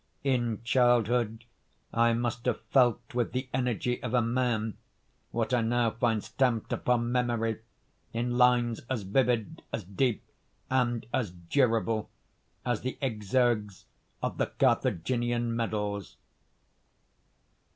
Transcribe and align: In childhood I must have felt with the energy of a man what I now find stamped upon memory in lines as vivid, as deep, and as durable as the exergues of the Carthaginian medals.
In 0.23 0.63
childhood 0.63 1.45
I 1.93 2.13
must 2.13 2.47
have 2.47 2.59
felt 2.71 3.13
with 3.13 3.33
the 3.33 3.49
energy 3.53 4.01
of 4.01 4.15
a 4.15 4.21
man 4.23 4.75
what 5.29 5.53
I 5.53 5.61
now 5.61 5.91
find 5.91 6.23
stamped 6.23 6.73
upon 6.73 7.11
memory 7.11 7.59
in 8.11 8.35
lines 8.35 8.79
as 8.89 9.03
vivid, 9.03 9.61
as 9.71 9.83
deep, 9.83 10.23
and 10.71 11.05
as 11.13 11.29
durable 11.29 12.09
as 12.65 12.81
the 12.81 12.97
exergues 12.99 13.85
of 14.23 14.39
the 14.39 14.47
Carthaginian 14.47 15.55
medals. 15.55 16.17